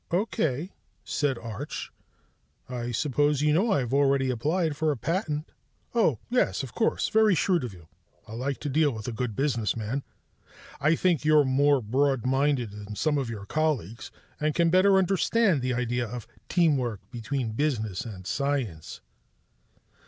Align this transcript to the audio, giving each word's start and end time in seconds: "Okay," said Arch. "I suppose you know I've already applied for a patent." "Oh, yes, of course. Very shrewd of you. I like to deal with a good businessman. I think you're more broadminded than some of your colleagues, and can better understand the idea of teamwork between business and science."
"Okay," 0.11 0.71
said 1.03 1.37
Arch. 1.37 1.91
"I 2.67 2.91
suppose 2.91 3.43
you 3.43 3.53
know 3.53 3.71
I've 3.71 3.93
already 3.93 4.31
applied 4.31 4.75
for 4.75 4.91
a 4.91 4.97
patent." 4.97 5.51
"Oh, 5.93 6.17
yes, 6.31 6.63
of 6.63 6.73
course. 6.73 7.07
Very 7.09 7.35
shrewd 7.35 7.63
of 7.63 7.71
you. 7.71 7.87
I 8.27 8.33
like 8.33 8.57
to 8.61 8.67
deal 8.69 8.89
with 8.89 9.07
a 9.07 9.11
good 9.11 9.35
businessman. 9.35 10.01
I 10.79 10.95
think 10.95 11.23
you're 11.23 11.43
more 11.45 11.83
broadminded 11.83 12.71
than 12.71 12.95
some 12.95 13.19
of 13.19 13.29
your 13.29 13.45
colleagues, 13.45 14.09
and 14.39 14.55
can 14.55 14.71
better 14.71 14.97
understand 14.97 15.61
the 15.61 15.75
idea 15.75 16.07
of 16.07 16.25
teamwork 16.49 17.01
between 17.11 17.51
business 17.51 18.03
and 18.03 18.25
science." 18.25 19.01